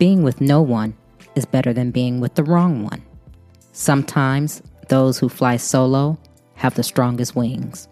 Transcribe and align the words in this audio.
Being 0.00 0.22
with 0.22 0.40
no 0.40 0.62
one 0.62 0.96
is 1.34 1.44
better 1.44 1.74
than 1.74 1.90
being 1.90 2.20
with 2.20 2.34
the 2.34 2.42
wrong 2.42 2.84
one. 2.84 3.02
Sometimes 3.72 4.62
those 4.88 5.18
who 5.18 5.28
fly 5.28 5.58
solo 5.58 6.18
have 6.54 6.74
the 6.74 6.82
strongest 6.82 7.36
wings. 7.36 7.86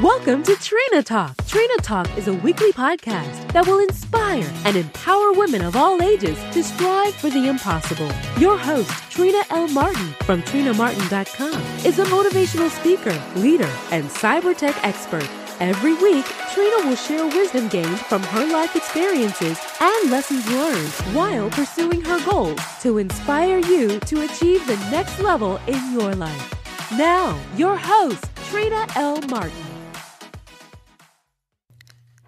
Welcome 0.00 0.44
to 0.44 0.54
Trina 0.54 1.02
Talk. 1.02 1.34
Trina 1.48 1.76
Talk 1.78 2.06
is 2.16 2.28
a 2.28 2.34
weekly 2.34 2.72
podcast 2.72 3.52
that 3.52 3.66
will 3.66 3.80
inspire 3.80 4.48
and 4.64 4.76
empower 4.76 5.32
women 5.32 5.62
of 5.62 5.74
all 5.74 6.00
ages 6.00 6.38
to 6.52 6.62
strive 6.62 7.14
for 7.14 7.30
the 7.30 7.48
impossible. 7.48 8.12
Your 8.38 8.56
host, 8.56 8.92
Trina 9.10 9.42
L. 9.50 9.66
Martin 9.66 10.14
from 10.22 10.40
TrinaMartin.com, 10.42 11.60
is 11.84 11.98
a 11.98 12.04
motivational 12.04 12.70
speaker, 12.70 13.20
leader, 13.34 13.72
and 13.90 14.04
cyber 14.04 14.56
tech 14.56 14.76
expert. 14.84 15.28
Every 15.58 15.94
week, 15.94 16.26
Trina 16.52 16.86
will 16.86 16.96
share 16.96 17.26
wisdom 17.28 17.68
gained 17.68 17.98
from 17.98 18.22
her 18.22 18.44
life 18.52 18.76
experiences 18.76 19.58
and 19.80 20.10
lessons 20.10 20.46
learned 20.52 20.92
while 21.16 21.48
pursuing 21.48 22.02
her 22.02 22.22
goals 22.30 22.60
to 22.82 22.98
inspire 22.98 23.60
you 23.60 23.98
to 24.00 24.20
achieve 24.20 24.66
the 24.66 24.76
next 24.90 25.18
level 25.18 25.58
in 25.66 25.80
your 25.98 26.14
life. 26.14 26.92
Now, 26.98 27.40
your 27.56 27.74
host, 27.74 28.22
Trina 28.50 28.86
L. 28.96 29.22
Martin. 29.30 29.64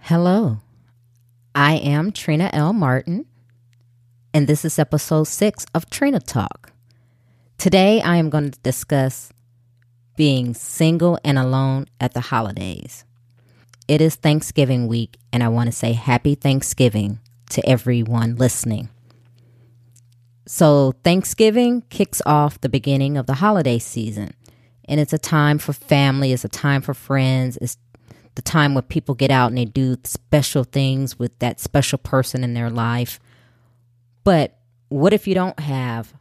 Hello, 0.00 0.56
I 1.54 1.74
am 1.74 2.12
Trina 2.12 2.48
L. 2.54 2.72
Martin, 2.72 3.26
and 4.32 4.46
this 4.46 4.64
is 4.64 4.78
episode 4.78 5.24
six 5.24 5.66
of 5.74 5.90
Trina 5.90 6.20
Talk. 6.20 6.72
Today, 7.58 8.00
I 8.00 8.16
am 8.16 8.30
going 8.30 8.52
to 8.52 8.58
discuss 8.60 9.34
being 10.16 10.54
single 10.54 11.18
and 11.22 11.38
alone 11.38 11.88
at 12.00 12.14
the 12.14 12.20
holidays. 12.20 13.04
It 13.88 14.02
is 14.02 14.16
Thanksgiving 14.16 14.86
week, 14.86 15.16
and 15.32 15.42
I 15.42 15.48
want 15.48 15.68
to 15.68 15.72
say 15.72 15.94
happy 15.94 16.34
Thanksgiving 16.34 17.20
to 17.50 17.66
everyone 17.66 18.36
listening. 18.36 18.90
So, 20.46 20.92
Thanksgiving 21.02 21.82
kicks 21.88 22.20
off 22.26 22.60
the 22.60 22.68
beginning 22.68 23.16
of 23.16 23.24
the 23.24 23.34
holiday 23.34 23.78
season, 23.78 24.34
and 24.84 25.00
it's 25.00 25.14
a 25.14 25.18
time 25.18 25.56
for 25.58 25.72
family, 25.72 26.32
it's 26.32 26.44
a 26.44 26.50
time 26.50 26.82
for 26.82 26.92
friends, 26.92 27.56
it's 27.62 27.78
the 28.34 28.42
time 28.42 28.74
when 28.74 28.84
people 28.84 29.14
get 29.14 29.30
out 29.30 29.48
and 29.48 29.58
they 29.58 29.64
do 29.64 29.96
special 30.04 30.64
things 30.64 31.18
with 31.18 31.36
that 31.38 31.58
special 31.58 31.98
person 31.98 32.44
in 32.44 32.54
their 32.54 32.70
life. 32.70 33.18
But 34.22 34.58
what 34.90 35.12
if 35.14 35.26
you 35.26 35.34
don't 35.34 35.58
have 35.58 36.14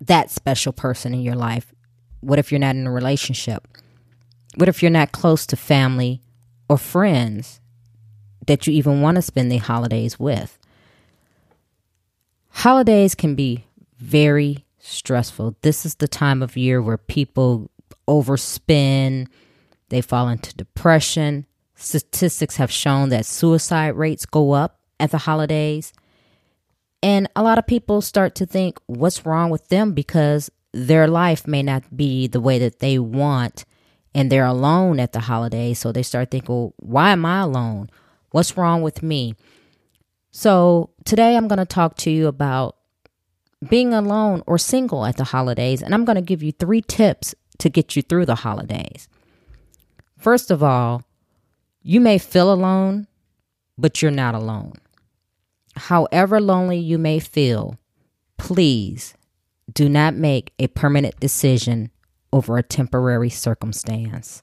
that 0.00 0.30
special 0.30 0.72
person 0.72 1.12
in 1.14 1.22
your 1.22 1.34
life? 1.34 1.74
What 2.20 2.38
if 2.38 2.50
you're 2.52 2.58
not 2.58 2.76
in 2.76 2.86
a 2.86 2.92
relationship? 2.92 3.68
What 4.56 4.68
if 4.68 4.82
you're 4.82 4.90
not 4.90 5.12
close 5.12 5.46
to 5.46 5.56
family 5.56 6.20
or 6.68 6.78
friends 6.78 7.60
that 8.46 8.66
you 8.66 8.72
even 8.72 9.00
want 9.00 9.16
to 9.16 9.22
spend 9.22 9.50
the 9.50 9.58
holidays 9.58 10.18
with? 10.18 10.58
Holidays 12.50 13.14
can 13.14 13.34
be 13.34 13.64
very 13.98 14.64
stressful. 14.78 15.56
This 15.62 15.86
is 15.86 15.96
the 15.96 16.08
time 16.08 16.42
of 16.42 16.56
year 16.56 16.82
where 16.82 16.98
people 16.98 17.70
overspend 18.08 19.28
they 19.92 20.00
fall 20.00 20.30
into 20.30 20.56
depression. 20.56 21.44
Statistics 21.74 22.56
have 22.56 22.70
shown 22.70 23.10
that 23.10 23.26
suicide 23.26 23.94
rates 23.94 24.24
go 24.24 24.52
up 24.52 24.80
at 24.98 25.10
the 25.10 25.18
holidays. 25.18 25.92
And 27.02 27.28
a 27.36 27.42
lot 27.42 27.58
of 27.58 27.66
people 27.66 28.00
start 28.00 28.34
to 28.36 28.46
think, 28.46 28.78
what's 28.86 29.26
wrong 29.26 29.50
with 29.50 29.68
them 29.68 29.92
because 29.92 30.50
their 30.72 31.06
life 31.06 31.46
may 31.46 31.62
not 31.62 31.94
be 31.94 32.26
the 32.26 32.40
way 32.40 32.58
that 32.58 32.78
they 32.78 32.98
want 32.98 33.66
and 34.14 34.30
they're 34.30 34.46
alone 34.46 35.00
at 35.00 35.12
the 35.12 35.20
holidays. 35.20 35.78
So 35.78 35.92
they 35.92 36.02
start 36.02 36.30
thinking, 36.30 36.54
well, 36.54 36.74
why 36.78 37.10
am 37.10 37.24
I 37.24 37.40
alone? 37.40 37.90
What's 38.30 38.56
wrong 38.56 38.82
with 38.82 39.02
me? 39.02 39.34
So 40.30 40.90
today 41.04 41.36
I'm 41.36 41.48
going 41.48 41.58
to 41.58 41.66
talk 41.66 41.96
to 41.98 42.10
you 42.10 42.26
about 42.26 42.76
being 43.68 43.94
alone 43.94 44.42
or 44.46 44.58
single 44.58 45.04
at 45.04 45.16
the 45.16 45.24
holidays. 45.24 45.82
And 45.82 45.94
I'm 45.94 46.04
going 46.04 46.16
to 46.16 46.22
give 46.22 46.42
you 46.42 46.52
three 46.52 46.82
tips 46.82 47.34
to 47.58 47.68
get 47.68 47.94
you 47.96 48.02
through 48.02 48.26
the 48.26 48.36
holidays. 48.36 49.08
First 50.18 50.50
of 50.50 50.62
all, 50.62 51.02
you 51.82 52.00
may 52.00 52.18
feel 52.18 52.52
alone, 52.52 53.06
but 53.76 54.02
you're 54.02 54.10
not 54.10 54.34
alone. 54.34 54.74
However 55.76 56.40
lonely 56.40 56.78
you 56.78 56.98
may 56.98 57.18
feel, 57.18 57.78
please 58.36 59.14
do 59.72 59.88
not 59.88 60.14
make 60.14 60.52
a 60.58 60.66
permanent 60.68 61.18
decision 61.18 61.90
over 62.32 62.58
a 62.58 62.62
temporary 62.62 63.30
circumstance. 63.30 64.42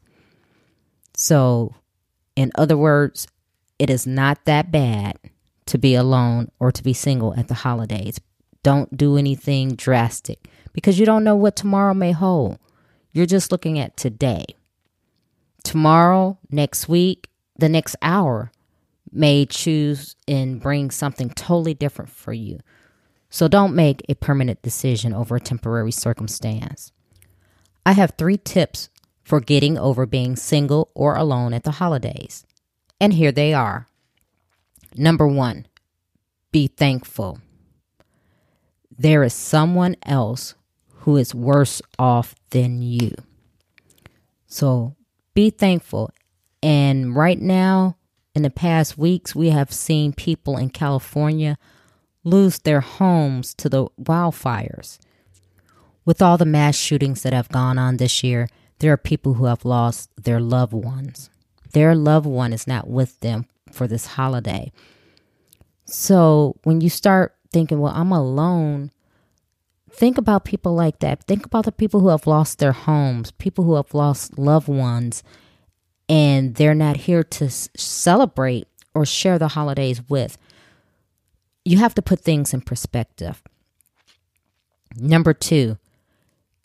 So, 1.15 1.75
in 2.35 2.51
other 2.55 2.77
words, 2.77 3.27
it 3.77 3.89
is 3.89 4.05
not 4.05 4.45
that 4.45 4.71
bad 4.71 5.17
to 5.65 5.77
be 5.77 5.95
alone 5.95 6.51
or 6.59 6.71
to 6.71 6.83
be 6.83 6.93
single 6.93 7.33
at 7.35 7.47
the 7.47 7.53
holidays. 7.53 8.19
Don't 8.63 8.95
do 8.95 9.17
anything 9.17 9.75
drastic 9.75 10.47
because 10.73 10.99
you 10.99 11.05
don't 11.05 11.23
know 11.23 11.35
what 11.35 11.55
tomorrow 11.55 11.93
may 11.93 12.11
hold. 12.11 12.59
You're 13.11 13.25
just 13.25 13.51
looking 13.51 13.79
at 13.79 13.97
today 13.97 14.45
tomorrow, 15.63 16.37
next 16.49 16.89
week, 16.89 17.29
the 17.57 17.69
next 17.69 17.95
hour 18.01 18.51
may 19.11 19.45
choose 19.45 20.15
and 20.27 20.59
bring 20.59 20.91
something 20.91 21.29
totally 21.31 21.73
different 21.73 22.09
for 22.09 22.33
you. 22.33 22.59
So 23.29 23.47
don't 23.47 23.75
make 23.75 24.03
a 24.09 24.15
permanent 24.15 24.61
decision 24.61 25.13
over 25.13 25.35
a 25.35 25.39
temporary 25.39 25.91
circumstance. 25.91 26.91
I 27.89 27.93
have 27.93 28.13
three 28.19 28.37
tips 28.37 28.87
for 29.23 29.39
getting 29.39 29.75
over 29.75 30.05
being 30.05 30.35
single 30.35 30.91
or 30.93 31.15
alone 31.15 31.55
at 31.55 31.63
the 31.63 31.71
holidays. 31.71 32.45
And 33.01 33.13
here 33.13 33.31
they 33.31 33.51
are. 33.51 33.87
Number 34.95 35.27
one, 35.27 35.65
be 36.51 36.67
thankful. 36.67 37.39
There 38.95 39.23
is 39.23 39.33
someone 39.33 39.95
else 40.05 40.53
who 40.97 41.17
is 41.17 41.33
worse 41.33 41.81
off 41.97 42.35
than 42.51 42.83
you. 42.83 43.15
So 44.45 44.95
be 45.33 45.49
thankful. 45.49 46.11
And 46.61 47.15
right 47.15 47.41
now, 47.41 47.97
in 48.35 48.43
the 48.43 48.51
past 48.51 48.99
weeks, 48.99 49.33
we 49.33 49.49
have 49.49 49.73
seen 49.73 50.13
people 50.13 50.57
in 50.57 50.69
California 50.69 51.57
lose 52.23 52.59
their 52.59 52.81
homes 52.81 53.55
to 53.55 53.67
the 53.67 53.87
wildfires. 53.99 54.99
With 56.09 56.23
all 56.23 56.39
the 56.39 56.43
mass 56.43 56.75
shootings 56.75 57.21
that 57.21 57.33
have 57.33 57.49
gone 57.49 57.77
on 57.77 57.97
this 57.97 58.23
year, 58.23 58.49
there 58.79 58.91
are 58.91 58.97
people 58.97 59.35
who 59.35 59.45
have 59.45 59.63
lost 59.63 60.09
their 60.15 60.39
loved 60.39 60.73
ones. 60.73 61.29
Their 61.73 61.93
loved 61.93 62.25
one 62.25 62.51
is 62.51 62.65
not 62.65 62.89
with 62.89 63.19
them 63.19 63.45
for 63.71 63.85
this 63.85 64.07
holiday. 64.07 64.71
So 65.85 66.55
when 66.63 66.81
you 66.81 66.89
start 66.89 67.35
thinking, 67.53 67.79
well, 67.79 67.93
I'm 67.95 68.11
alone, 68.11 68.89
think 69.91 70.17
about 70.17 70.45
people 70.45 70.73
like 70.73 70.97
that. 71.01 71.25
Think 71.25 71.45
about 71.45 71.65
the 71.65 71.71
people 71.71 71.99
who 71.99 72.07
have 72.07 72.25
lost 72.25 72.57
their 72.57 72.71
homes, 72.71 73.29
people 73.29 73.63
who 73.63 73.75
have 73.75 73.93
lost 73.93 74.39
loved 74.39 74.67
ones, 74.67 75.21
and 76.09 76.55
they're 76.55 76.73
not 76.73 76.97
here 76.97 77.21
to 77.21 77.51
celebrate 77.51 78.67
or 78.95 79.05
share 79.05 79.37
the 79.37 79.49
holidays 79.49 80.01
with. 80.09 80.39
You 81.63 81.77
have 81.77 81.93
to 81.93 82.01
put 82.01 82.21
things 82.21 82.51
in 82.51 82.61
perspective. 82.61 83.43
Number 84.97 85.35
two, 85.35 85.77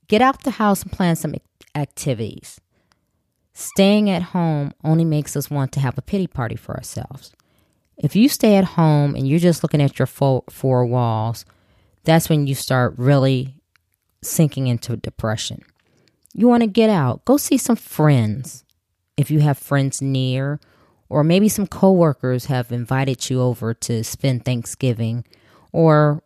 get 0.08 0.22
out 0.22 0.42
the 0.42 0.52
house 0.52 0.82
and 0.82 0.92
plan 0.92 1.16
some 1.16 1.34
activities. 1.74 2.60
Staying 3.52 4.10
at 4.10 4.22
home 4.22 4.72
only 4.82 5.04
makes 5.04 5.36
us 5.36 5.50
want 5.50 5.72
to 5.72 5.80
have 5.80 5.96
a 5.96 6.02
pity 6.02 6.26
party 6.26 6.56
for 6.56 6.74
ourselves. 6.74 7.32
If 7.96 8.16
you 8.16 8.28
stay 8.28 8.56
at 8.56 8.64
home 8.64 9.14
and 9.14 9.28
you're 9.28 9.38
just 9.38 9.62
looking 9.62 9.80
at 9.80 9.98
your 9.98 10.06
four, 10.06 10.86
walls, 10.86 11.44
that's 12.02 12.28
when 12.28 12.46
you 12.46 12.54
start 12.54 12.94
really 12.96 13.54
sinking 14.22 14.66
into 14.66 14.96
depression. 14.96 15.62
You 16.32 16.48
want 16.48 16.62
to 16.62 16.66
get 16.66 16.90
out, 16.90 17.24
go 17.24 17.36
see 17.36 17.56
some 17.56 17.76
friends 17.76 18.64
if 19.16 19.30
you 19.30 19.38
have 19.40 19.56
friends 19.56 20.02
near, 20.02 20.58
or 21.08 21.22
maybe 21.22 21.48
some 21.48 21.68
coworkers 21.68 22.46
have 22.46 22.72
invited 22.72 23.30
you 23.30 23.40
over 23.40 23.72
to 23.74 24.02
spend 24.02 24.44
Thanksgiving 24.44 25.24
or 25.70 26.24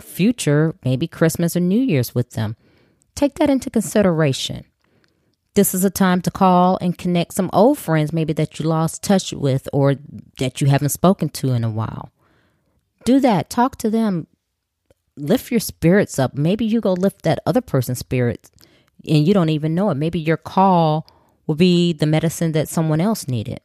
future, 0.00 0.74
maybe 0.84 1.06
Christmas 1.06 1.54
or 1.54 1.60
New 1.60 1.80
Year's 1.80 2.14
with 2.14 2.30
them. 2.30 2.56
Take 3.14 3.34
that 3.36 3.50
into 3.50 3.70
consideration. 3.70 4.64
This 5.54 5.74
is 5.74 5.84
a 5.84 5.90
time 5.90 6.22
to 6.22 6.30
call 6.30 6.78
and 6.80 6.96
connect 6.96 7.34
some 7.34 7.50
old 7.52 7.78
friends, 7.78 8.12
maybe 8.12 8.32
that 8.32 8.58
you 8.58 8.66
lost 8.66 9.02
touch 9.02 9.32
with 9.32 9.68
or 9.72 9.96
that 10.38 10.60
you 10.60 10.66
haven't 10.68 10.88
spoken 10.88 11.28
to 11.30 11.52
in 11.52 11.62
a 11.62 11.70
while. 11.70 12.10
Do 13.04 13.20
that. 13.20 13.50
Talk 13.50 13.76
to 13.78 13.90
them 13.90 14.26
lift 15.16 15.50
your 15.50 15.60
spirits 15.60 16.18
up. 16.18 16.34
Maybe 16.34 16.64
you 16.64 16.80
go 16.80 16.92
lift 16.92 17.22
that 17.22 17.40
other 17.46 17.60
person's 17.60 17.98
spirits 17.98 18.50
and 19.06 19.26
you 19.26 19.34
don't 19.34 19.48
even 19.48 19.74
know 19.74 19.90
it. 19.90 19.96
Maybe 19.96 20.18
your 20.18 20.36
call 20.36 21.06
will 21.46 21.54
be 21.54 21.92
the 21.92 22.06
medicine 22.06 22.52
that 22.52 22.68
someone 22.68 23.00
else 23.00 23.28
needed. 23.28 23.60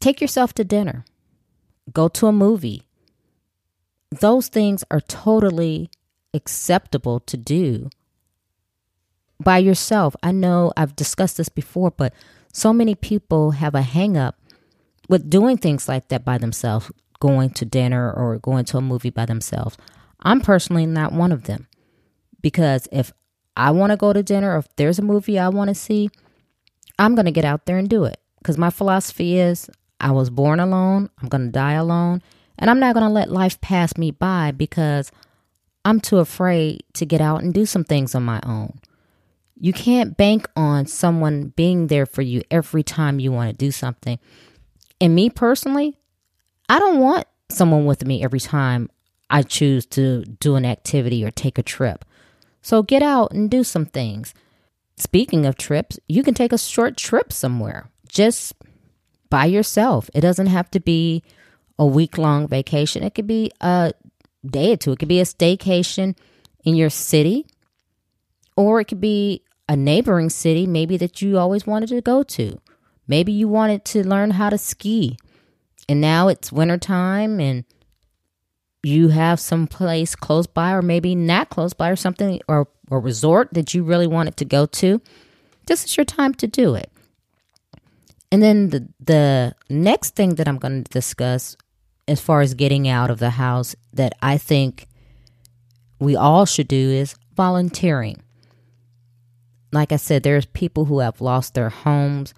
Take 0.00 0.20
yourself 0.20 0.52
to 0.54 0.64
dinner, 0.64 1.04
go 1.92 2.08
to 2.08 2.26
a 2.26 2.32
movie. 2.32 2.82
Those 4.10 4.48
things 4.48 4.84
are 4.90 5.00
totally 5.00 5.90
acceptable 6.34 7.20
to 7.20 7.36
do 7.36 7.90
by 9.42 9.58
yourself. 9.58 10.14
I 10.22 10.32
know 10.32 10.72
I've 10.76 10.96
discussed 10.96 11.36
this 11.36 11.48
before, 11.48 11.90
but 11.90 12.14
So 12.52 12.72
many 12.72 12.94
people 12.94 13.52
have 13.52 13.74
a 13.74 13.82
hang 13.82 14.16
up 14.16 14.36
with 15.08 15.30
doing 15.30 15.56
things 15.56 15.88
like 15.88 16.08
that 16.08 16.24
by 16.24 16.38
themselves, 16.38 16.92
going 17.18 17.50
to 17.50 17.64
dinner 17.64 18.12
or 18.12 18.38
going 18.38 18.64
to 18.66 18.76
a 18.76 18.82
movie 18.82 19.10
by 19.10 19.24
themselves. 19.24 19.76
I'm 20.20 20.40
personally 20.40 20.86
not 20.86 21.12
one 21.12 21.32
of 21.32 21.44
them 21.44 21.66
because 22.42 22.86
if 22.92 23.12
I 23.56 23.70
want 23.70 23.90
to 23.90 23.96
go 23.96 24.12
to 24.12 24.22
dinner 24.22 24.54
or 24.54 24.58
if 24.58 24.68
there's 24.76 24.98
a 24.98 25.02
movie 25.02 25.38
I 25.38 25.48
want 25.48 25.68
to 25.68 25.74
see, 25.74 26.10
I'm 26.98 27.14
going 27.14 27.24
to 27.24 27.32
get 27.32 27.44
out 27.44 27.64
there 27.66 27.78
and 27.78 27.88
do 27.88 28.04
it. 28.04 28.18
Because 28.38 28.58
my 28.58 28.70
philosophy 28.70 29.38
is 29.38 29.70
I 30.00 30.10
was 30.10 30.28
born 30.28 30.60
alone, 30.60 31.08
I'm 31.20 31.28
going 31.28 31.46
to 31.46 31.52
die 31.52 31.74
alone, 31.74 32.22
and 32.58 32.68
I'm 32.68 32.80
not 32.80 32.94
going 32.94 33.06
to 33.06 33.12
let 33.12 33.30
life 33.30 33.60
pass 33.60 33.96
me 33.96 34.10
by 34.10 34.50
because 34.50 35.10
I'm 35.84 36.00
too 36.00 36.18
afraid 36.18 36.84
to 36.94 37.06
get 37.06 37.20
out 37.20 37.42
and 37.42 37.52
do 37.52 37.66
some 37.66 37.84
things 37.84 38.14
on 38.14 38.22
my 38.22 38.40
own. 38.44 38.78
You 39.58 39.72
can't 39.72 40.16
bank 40.16 40.48
on 40.56 40.86
someone 40.86 41.52
being 41.56 41.86
there 41.86 42.06
for 42.06 42.22
you 42.22 42.42
every 42.50 42.82
time 42.82 43.20
you 43.20 43.32
want 43.32 43.50
to 43.50 43.56
do 43.56 43.70
something. 43.70 44.18
And 45.00 45.14
me 45.14 45.30
personally, 45.30 45.98
I 46.68 46.78
don't 46.78 47.00
want 47.00 47.26
someone 47.48 47.86
with 47.86 48.06
me 48.06 48.22
every 48.22 48.40
time 48.40 48.88
I 49.30 49.42
choose 49.42 49.86
to 49.86 50.24
do 50.24 50.56
an 50.56 50.64
activity 50.64 51.24
or 51.24 51.30
take 51.30 51.58
a 51.58 51.62
trip. 51.62 52.04
So 52.60 52.82
get 52.82 53.02
out 53.02 53.32
and 53.32 53.50
do 53.50 53.64
some 53.64 53.86
things. 53.86 54.34
Speaking 54.96 55.46
of 55.46 55.56
trips, 55.56 55.98
you 56.08 56.22
can 56.22 56.34
take 56.34 56.52
a 56.52 56.58
short 56.58 56.96
trip 56.96 57.32
somewhere 57.32 57.90
just 58.08 58.54
by 59.30 59.46
yourself. 59.46 60.10
It 60.14 60.20
doesn't 60.20 60.46
have 60.46 60.70
to 60.72 60.80
be 60.80 61.22
a 61.78 61.86
week 61.86 62.18
long 62.18 62.46
vacation, 62.46 63.02
it 63.02 63.14
could 63.14 63.26
be 63.26 63.50
a 63.60 63.92
day 64.44 64.72
or 64.72 64.76
two. 64.76 64.92
It 64.92 64.98
could 64.98 65.08
be 65.08 65.20
a 65.20 65.24
staycation 65.24 66.16
in 66.64 66.74
your 66.74 66.90
city, 66.90 67.46
or 68.56 68.80
it 68.80 68.86
could 68.86 69.00
be 69.00 69.42
a 69.68 69.76
neighboring 69.76 70.30
city, 70.30 70.66
maybe 70.66 70.96
that 70.96 71.22
you 71.22 71.38
always 71.38 71.66
wanted 71.66 71.88
to 71.88 72.00
go 72.00 72.22
to. 72.22 72.60
Maybe 73.06 73.32
you 73.32 73.48
wanted 73.48 73.84
to 73.86 74.06
learn 74.06 74.32
how 74.32 74.50
to 74.50 74.58
ski, 74.58 75.16
and 75.88 76.00
now 76.00 76.28
it's 76.28 76.52
wintertime 76.52 77.40
and 77.40 77.64
you 78.82 79.08
have 79.08 79.38
some 79.38 79.66
place 79.66 80.16
close 80.16 80.46
by, 80.46 80.72
or 80.72 80.82
maybe 80.82 81.14
not 81.14 81.50
close 81.50 81.72
by, 81.72 81.88
or 81.88 81.96
something, 81.96 82.40
or 82.48 82.68
a 82.90 82.98
resort 82.98 83.48
that 83.52 83.74
you 83.74 83.84
really 83.84 84.08
wanted 84.08 84.36
to 84.38 84.44
go 84.44 84.66
to. 84.66 85.00
This 85.66 85.84
is 85.84 85.96
your 85.96 86.04
time 86.04 86.34
to 86.34 86.46
do 86.48 86.74
it. 86.74 86.90
And 88.32 88.42
then 88.42 88.70
the 88.70 88.88
the 88.98 89.54
next 89.68 90.16
thing 90.16 90.36
that 90.36 90.48
I'm 90.48 90.58
going 90.58 90.84
to 90.84 90.90
discuss 90.90 91.56
as 92.08 92.20
far 92.20 92.40
as 92.40 92.54
getting 92.54 92.88
out 92.88 93.10
of 93.10 93.18
the 93.18 93.30
house 93.30 93.76
that 93.92 94.14
I 94.20 94.38
think 94.38 94.88
we 95.98 96.16
all 96.16 96.46
should 96.46 96.68
do 96.68 96.90
is 96.90 97.14
volunteering. 97.34 98.22
Like 99.72 99.92
I 99.92 99.96
said, 99.96 100.22
there's 100.22 100.46
people 100.46 100.86
who 100.86 100.98
have 100.98 101.20
lost 101.20 101.54
their 101.54 101.70
homes, 101.70 102.34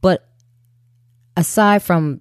but 0.00 0.28
aside 1.36 1.82
from 1.82 2.20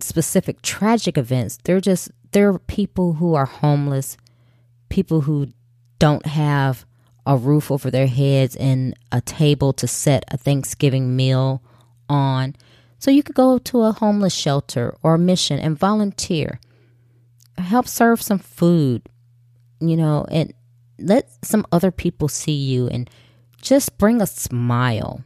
specific 0.00 0.62
tragic 0.62 1.18
events, 1.18 1.58
they're 1.64 1.80
just 1.80 2.10
there 2.32 2.48
are 2.50 2.58
people 2.58 3.14
who 3.14 3.34
are 3.34 3.46
homeless, 3.46 4.16
people 4.88 5.22
who 5.22 5.48
don't 5.98 6.26
have 6.26 6.86
a 7.26 7.36
roof 7.36 7.70
over 7.70 7.90
their 7.90 8.06
heads 8.06 8.54
and 8.56 8.94
a 9.10 9.20
table 9.20 9.72
to 9.72 9.88
set 9.88 10.24
a 10.28 10.36
Thanksgiving 10.36 11.16
meal 11.16 11.62
on. 12.08 12.54
So 12.98 13.10
you 13.10 13.22
could 13.22 13.34
go 13.34 13.58
to 13.58 13.82
a 13.82 13.92
homeless 13.92 14.34
shelter 14.34 14.96
or 15.02 15.14
a 15.14 15.18
mission 15.18 15.58
and 15.58 15.78
volunteer. 15.78 16.60
Help 17.58 17.88
serve 17.88 18.22
some 18.22 18.38
food, 18.38 19.08
you 19.80 19.96
know, 19.96 20.26
and 20.30 20.52
let 20.98 21.28
some 21.44 21.66
other 21.72 21.90
people 21.90 22.28
see 22.28 22.52
you 22.52 22.88
and 22.88 23.08
just 23.60 23.98
bring 23.98 24.20
a 24.20 24.26
smile. 24.26 25.24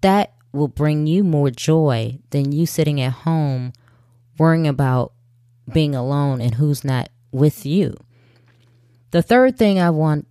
That 0.00 0.34
will 0.52 0.68
bring 0.68 1.06
you 1.06 1.24
more 1.24 1.50
joy 1.50 2.18
than 2.30 2.52
you 2.52 2.66
sitting 2.66 3.00
at 3.00 3.12
home 3.12 3.72
worrying 4.38 4.66
about 4.66 5.12
being 5.72 5.94
alone 5.94 6.40
and 6.40 6.54
who's 6.54 6.84
not 6.84 7.08
with 7.30 7.64
you. 7.64 7.96
The 9.10 9.22
third 9.22 9.56
thing 9.56 9.78
I 9.78 9.90
want 9.90 10.26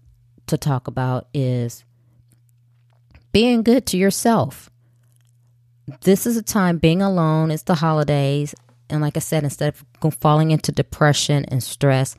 to 0.48 0.58
talk 0.58 0.88
about 0.88 1.28
is 1.34 1.86
being 3.32 3.64
good 3.64 3.86
to 3.88 3.98
yourself 3.98 4.70
this 6.02 6.26
is 6.26 6.38
a 6.38 6.42
time 6.42 6.78
being 6.78 7.02
alone. 7.02 7.52
It's 7.52 7.64
the 7.64 7.76
holidays. 7.76 8.56
And 8.90 9.02
like 9.02 9.16
I 9.16 9.20
said, 9.22 9.44
instead 9.44 9.74
of 10.02 10.14
falling 10.16 10.52
into 10.52 10.72
depression 10.72 11.46
and 11.46 11.64
stress, 11.64 12.16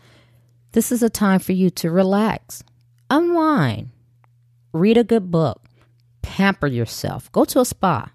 this 0.73 0.91
is 0.91 1.03
a 1.03 1.11
time 1.11 1.39
for 1.39 1.53
you 1.53 1.69
to 1.71 1.91
relax, 1.91 2.65
unwind, 3.11 3.91
read 4.73 4.97
a 4.97 5.05
good 5.05 5.31
book, 5.31 5.63
pamper 6.23 6.67
yourself, 6.67 7.31
go 7.33 7.45
to 7.45 7.61
a 7.61 7.65
spa. 7.65 8.11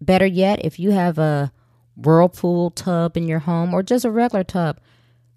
Better 0.00 0.24
yet, 0.26 0.64
if 0.64 0.78
you 0.78 0.92
have 0.92 1.18
a 1.18 1.52
whirlpool 1.96 2.70
tub 2.70 3.16
in 3.16 3.28
your 3.28 3.40
home 3.40 3.74
or 3.74 3.82
just 3.82 4.06
a 4.06 4.10
regular 4.10 4.44
tub, 4.44 4.80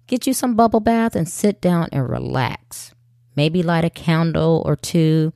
get 0.06 0.26
you 0.26 0.32
some 0.32 0.54
bubble 0.54 0.80
bath 0.80 1.14
and 1.14 1.28
sit 1.28 1.60
down 1.60 1.88
and 1.92 2.08
relax. 2.08 2.94
Maybe 3.36 3.62
light 3.62 3.84
a 3.84 3.90
candle 3.90 4.62
or 4.64 4.76
two 4.76 5.32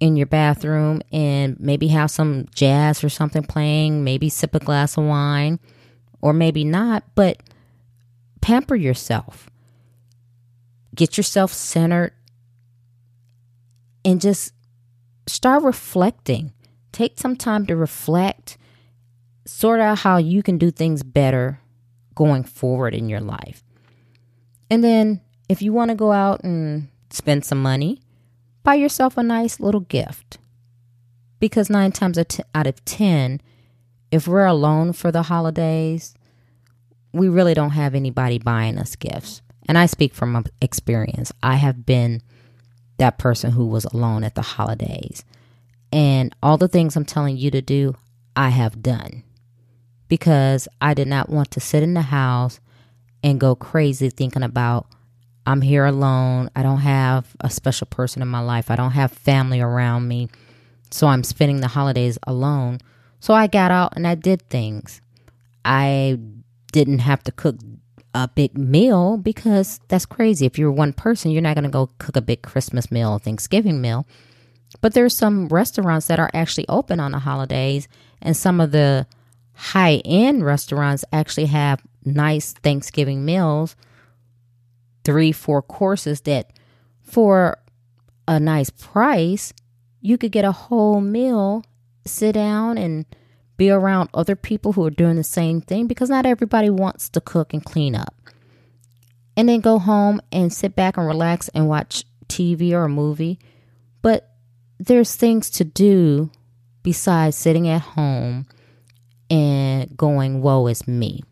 in 0.00 0.16
your 0.16 0.26
bathroom 0.26 1.00
and 1.12 1.58
maybe 1.58 1.88
have 1.88 2.10
some 2.10 2.46
jazz 2.54 3.02
or 3.02 3.08
something 3.08 3.42
playing, 3.42 4.04
maybe 4.04 4.28
sip 4.28 4.54
a 4.54 4.58
glass 4.58 4.96
of 4.96 5.04
wine, 5.04 5.58
or 6.20 6.32
maybe 6.32 6.64
not, 6.64 7.04
but 7.14 7.42
pamper 8.40 8.76
yourself. 8.76 9.48
Get 10.94 11.16
yourself 11.16 11.52
centered 11.52 12.12
and 14.04 14.20
just 14.20 14.52
start 15.26 15.62
reflecting. 15.62 16.52
Take 16.92 17.18
some 17.18 17.36
time 17.36 17.66
to 17.66 17.76
reflect, 17.76 18.56
sort 19.44 19.80
out 19.80 19.98
how 19.98 20.16
you 20.16 20.42
can 20.42 20.58
do 20.58 20.70
things 20.70 21.02
better 21.02 21.60
going 22.14 22.44
forward 22.44 22.94
in 22.94 23.08
your 23.08 23.20
life. 23.20 23.62
And 24.70 24.82
then 24.82 25.20
if 25.48 25.62
you 25.62 25.72
want 25.72 25.90
to 25.90 25.94
go 25.94 26.12
out 26.12 26.42
and 26.44 26.88
spend 27.10 27.44
some 27.44 27.60
money, 27.60 28.00
buy 28.66 28.74
yourself 28.74 29.16
a 29.16 29.22
nice 29.22 29.60
little 29.60 29.82
gift. 29.82 30.38
Because 31.38 31.70
nine 31.70 31.92
times 31.92 32.18
out 32.18 32.66
of 32.66 32.84
10, 32.84 33.40
if 34.10 34.26
we're 34.26 34.44
alone 34.44 34.92
for 34.92 35.12
the 35.12 35.22
holidays, 35.22 36.14
we 37.12 37.28
really 37.28 37.54
don't 37.54 37.70
have 37.70 37.94
anybody 37.94 38.38
buying 38.38 38.76
us 38.76 38.96
gifts. 38.96 39.40
And 39.68 39.78
I 39.78 39.86
speak 39.86 40.14
from 40.14 40.44
experience. 40.60 41.32
I 41.44 41.54
have 41.54 41.86
been 41.86 42.22
that 42.98 43.18
person 43.18 43.52
who 43.52 43.66
was 43.66 43.84
alone 43.84 44.24
at 44.24 44.34
the 44.34 44.42
holidays. 44.42 45.24
And 45.92 46.34
all 46.42 46.58
the 46.58 46.66
things 46.66 46.96
I'm 46.96 47.04
telling 47.04 47.36
you 47.36 47.52
to 47.52 47.62
do, 47.62 47.94
I 48.34 48.48
have 48.48 48.82
done 48.82 49.22
because 50.08 50.66
I 50.80 50.92
did 50.92 51.06
not 51.06 51.28
want 51.28 51.52
to 51.52 51.60
sit 51.60 51.84
in 51.84 51.94
the 51.94 52.02
house 52.02 52.58
and 53.22 53.38
go 53.38 53.54
crazy 53.54 54.10
thinking 54.10 54.42
about 54.42 54.88
I'm 55.46 55.60
here 55.60 55.86
alone. 55.86 56.50
I 56.56 56.62
don't 56.62 56.80
have 56.80 57.36
a 57.40 57.48
special 57.48 57.86
person 57.86 58.20
in 58.20 58.28
my 58.28 58.40
life. 58.40 58.70
I 58.70 58.76
don't 58.76 58.90
have 58.90 59.12
family 59.12 59.60
around 59.60 60.08
me. 60.08 60.28
So 60.90 61.06
I'm 61.06 61.22
spending 61.22 61.60
the 61.60 61.68
holidays 61.68 62.18
alone. 62.26 62.80
So 63.20 63.32
I 63.32 63.46
got 63.46 63.70
out 63.70 63.94
and 63.96 64.06
I 64.06 64.16
did 64.16 64.48
things. 64.50 65.00
I 65.64 66.18
didn't 66.72 66.98
have 66.98 67.22
to 67.24 67.32
cook 67.32 67.56
a 68.14 68.28
big 68.28 68.56
meal 68.56 69.18
because 69.18 69.80
that's 69.88 70.06
crazy. 70.06 70.46
If 70.46 70.58
you're 70.58 70.72
one 70.72 70.92
person, 70.92 71.30
you're 71.30 71.42
not 71.42 71.54
going 71.54 71.64
to 71.64 71.70
go 71.70 71.90
cook 71.98 72.16
a 72.16 72.22
big 72.22 72.42
Christmas 72.42 72.90
meal 72.90 73.10
or 73.10 73.18
Thanksgiving 73.18 73.80
meal. 73.80 74.06
But 74.80 74.94
there's 74.94 75.16
some 75.16 75.48
restaurants 75.48 76.06
that 76.06 76.18
are 76.18 76.30
actually 76.34 76.66
open 76.68 76.98
on 76.98 77.12
the 77.12 77.18
holidays, 77.18 77.88
and 78.20 78.36
some 78.36 78.60
of 78.60 78.72
the 78.72 79.06
high 79.54 80.02
end 80.04 80.44
restaurants 80.44 81.04
actually 81.12 81.46
have 81.46 81.82
nice 82.04 82.52
Thanksgiving 82.52 83.24
meals 83.24 83.76
three, 85.06 85.30
four 85.30 85.62
courses 85.62 86.20
that 86.22 86.52
for 87.00 87.58
a 88.26 88.40
nice 88.40 88.70
price, 88.70 89.54
you 90.00 90.18
could 90.18 90.32
get 90.32 90.44
a 90.44 90.50
whole 90.50 91.00
meal, 91.00 91.64
sit 92.04 92.32
down 92.32 92.76
and 92.76 93.06
be 93.56 93.70
around 93.70 94.10
other 94.12 94.34
people 94.34 94.72
who 94.72 94.84
are 94.84 94.90
doing 94.90 95.14
the 95.14 95.24
same 95.24 95.60
thing 95.60 95.86
because 95.86 96.10
not 96.10 96.26
everybody 96.26 96.68
wants 96.68 97.08
to 97.08 97.20
cook 97.20 97.54
and 97.54 97.64
clean 97.64 97.94
up. 97.94 98.14
And 99.36 99.48
then 99.48 99.60
go 99.60 99.78
home 99.78 100.20
and 100.32 100.52
sit 100.52 100.74
back 100.74 100.96
and 100.96 101.06
relax 101.06 101.48
and 101.50 101.68
watch 101.68 102.04
TV 102.26 102.72
or 102.72 102.84
a 102.84 102.88
movie. 102.88 103.38
But 104.02 104.28
there's 104.80 105.14
things 105.14 105.50
to 105.50 105.64
do 105.64 106.30
besides 106.82 107.36
sitting 107.36 107.68
at 107.68 107.80
home 107.80 108.48
and 109.30 109.96
going, 109.96 110.42
woe 110.42 110.66
is 110.66 110.88
me. 110.88 111.22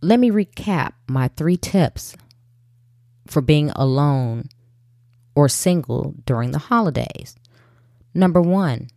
Let 0.00 0.18
me 0.18 0.30
recap 0.30 0.94
my 1.06 1.28
three 1.28 1.58
tips 1.58 2.16
for 3.26 3.40
being 3.40 3.70
alone 3.70 4.48
or 5.34 5.48
single 5.48 6.14
during 6.26 6.50
the 6.50 6.58
holidays. 6.58 7.36
Number 8.14 8.40
one, 8.40 8.88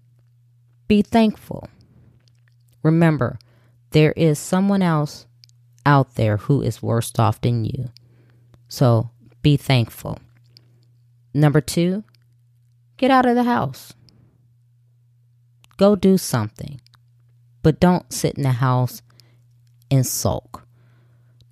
be 0.88 1.02
thankful. 1.02 1.70
Remember, 2.84 3.40
there 3.92 4.12
is 4.14 4.38
someone 4.38 4.82
else 4.82 5.26
out 5.86 6.16
there 6.16 6.38
who 6.38 6.62
is 6.62 6.82
worse 6.82 7.12
off 7.18 7.40
than 7.42 7.66
you. 7.66 7.90
So 8.68 9.10
be 9.42 9.58
thankful. 9.58 10.20
Number 11.34 11.62
two, 11.62 12.04
get 12.98 13.12
out 13.12 13.26
of 13.26 13.36
the 13.36 13.44
house. 13.44 13.94
Go 15.78 15.96
do 15.96 16.18
something. 16.18 16.82
But 17.62 17.80
don't 17.80 18.12
sit 18.14 18.36
in 18.36 18.44
the 18.44 18.52
house 18.52 19.02
and 19.90 20.06
sulk. 20.06 20.68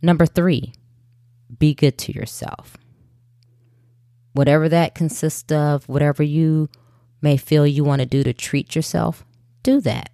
Number 0.01 0.25
three, 0.25 0.73
be 1.63 1.73
good 1.73 1.97
to 1.97 2.11
yourself. 2.11 2.75
Whatever 4.33 4.67
that 4.67 4.93
consists 4.93 5.49
of, 5.49 5.87
whatever 5.87 6.21
you 6.21 6.67
may 7.21 7.37
feel 7.37 7.65
you 7.65 7.85
want 7.85 8.01
to 8.01 8.05
do 8.05 8.21
to 8.21 8.33
treat 8.33 8.75
yourself, 8.75 9.23
do 9.63 9.79
that. 9.79 10.09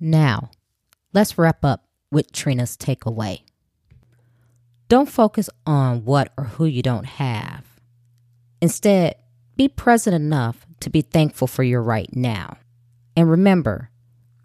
Now, 0.00 0.50
let's 1.14 1.38
wrap 1.38 1.64
up 1.64 1.84
with 2.10 2.32
Trina's 2.32 2.76
takeaway. 2.76 3.42
Don't 4.88 5.08
focus 5.08 5.48
on 5.64 6.04
what 6.04 6.32
or 6.36 6.46
who 6.46 6.64
you 6.64 6.82
don't 6.82 7.06
have. 7.06 7.64
Instead, 8.60 9.14
be 9.54 9.68
present 9.68 10.16
enough 10.16 10.66
to 10.80 10.90
be 10.90 11.00
thankful 11.00 11.46
for 11.46 11.62
your 11.62 11.80
right 11.80 12.10
now. 12.12 12.56
And 13.14 13.30
remember, 13.30 13.90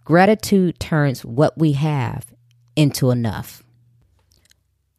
gratitude 0.04 0.80
turns 0.80 1.26
what 1.26 1.58
we 1.58 1.72
have 1.72 2.32
into 2.76 3.10
enough. 3.10 3.65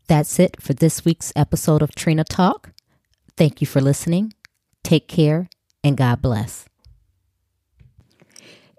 That's 0.08 0.38
it 0.38 0.62
for 0.62 0.72
this 0.72 1.04
week's 1.04 1.32
episode 1.34 1.82
of 1.82 1.94
Trina 1.94 2.22
Talk. 2.22 2.70
Thank 3.36 3.60
you 3.60 3.66
for 3.66 3.80
listening. 3.80 4.32
Take 4.84 5.08
care 5.08 5.48
and 5.82 5.96
God 5.96 6.22
bless. 6.22 6.66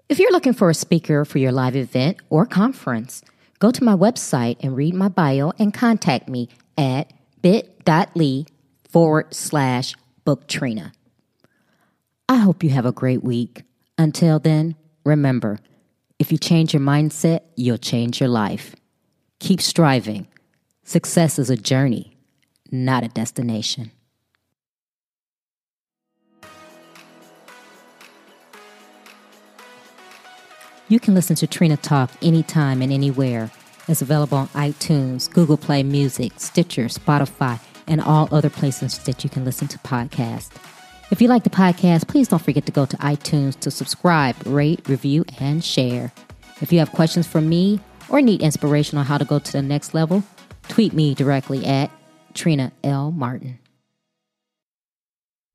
If 0.08 0.18
you're 0.18 0.32
looking 0.32 0.54
for 0.54 0.70
a 0.70 0.74
speaker 0.74 1.26
for 1.26 1.36
your 1.36 1.52
live 1.52 1.76
event 1.76 2.16
or 2.30 2.46
conference, 2.46 3.22
go 3.58 3.70
to 3.70 3.84
my 3.84 3.94
website 3.94 4.56
and 4.60 4.74
read 4.74 4.94
my 4.94 5.08
bio 5.08 5.52
and 5.58 5.74
contact 5.74 6.30
me 6.30 6.48
at 6.78 7.12
bit.ly 7.42 8.46
forward 8.88 9.34
slash 9.34 9.94
book 10.24 10.48
Trina. 10.48 10.92
I 12.26 12.36
hope 12.36 12.62
you 12.62 12.70
have 12.70 12.86
a 12.86 12.92
great 12.92 13.22
week. 13.22 13.64
Until 13.98 14.38
then, 14.38 14.76
remember 15.04 15.58
if 16.18 16.32
you 16.32 16.38
change 16.38 16.72
your 16.72 16.82
mindset, 16.82 17.40
you'll 17.54 17.76
change 17.76 18.18
your 18.18 18.30
life. 18.30 18.74
Keep 19.40 19.60
striving. 19.60 20.26
Success 20.88 21.38
is 21.38 21.50
a 21.50 21.56
journey, 21.58 22.16
not 22.70 23.04
a 23.04 23.08
destination. 23.08 23.90
You 30.88 30.98
can 30.98 31.12
listen 31.12 31.36
to 31.36 31.46
Trina 31.46 31.76
Talk 31.76 32.10
anytime 32.22 32.80
and 32.80 32.90
anywhere. 32.90 33.50
It's 33.86 34.00
available 34.00 34.38
on 34.38 34.48
iTunes, 34.48 35.30
Google 35.30 35.58
Play 35.58 35.82
Music, 35.82 36.32
Stitcher, 36.38 36.86
Spotify, 36.86 37.60
and 37.86 38.00
all 38.00 38.26
other 38.32 38.48
places 38.48 38.98
that 39.00 39.22
you 39.22 39.28
can 39.28 39.44
listen 39.44 39.68
to 39.68 39.78
podcasts. 39.80 40.56
If 41.10 41.20
you 41.20 41.28
like 41.28 41.44
the 41.44 41.50
podcast, 41.50 42.08
please 42.08 42.28
don't 42.28 42.40
forget 42.40 42.64
to 42.64 42.72
go 42.72 42.86
to 42.86 42.96
iTunes 42.96 43.60
to 43.60 43.70
subscribe, 43.70 44.36
rate, 44.46 44.88
review, 44.88 45.26
and 45.38 45.62
share. 45.62 46.14
If 46.62 46.72
you 46.72 46.78
have 46.78 46.92
questions 46.92 47.26
for 47.26 47.42
me 47.42 47.78
or 48.08 48.22
need 48.22 48.40
inspiration 48.40 48.96
on 48.96 49.04
how 49.04 49.18
to 49.18 49.26
go 49.26 49.38
to 49.38 49.52
the 49.52 49.60
next 49.60 49.92
level, 49.92 50.24
tweet 50.68 50.92
me 50.92 51.14
directly 51.14 51.64
at 51.66 51.90
Trina 52.34 52.72
L. 52.84 53.10
Martin. 53.10 53.58